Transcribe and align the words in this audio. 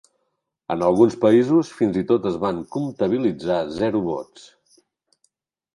En 0.75 0.85
alguns 0.87 1.17
països, 1.25 1.69
fins 1.81 1.99
i 2.01 2.03
tot 2.13 2.25
es 2.31 2.41
van 2.47 2.63
comptabilitzar 2.77 3.61
zero 3.79 4.05
vots. 4.09 4.51